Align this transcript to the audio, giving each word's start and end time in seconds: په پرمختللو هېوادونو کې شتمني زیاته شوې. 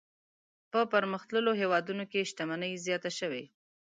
په 0.71 0.79
پرمختللو 0.91 1.51
هېوادونو 1.61 2.03
کې 2.11 2.27
شتمني 2.29 2.71
زیاته 2.85 3.11
شوې. 3.19 3.43